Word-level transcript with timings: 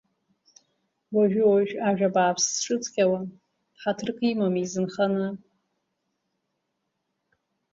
Уажәы-уажә 1.15 1.73
ажәа 1.87 2.13
бааԥс 2.13 2.43
зҿыҵҟьауа, 2.53 3.21
ҳаҭырк 3.79 4.17
имам 4.29 4.55
изынханы. 4.63 5.27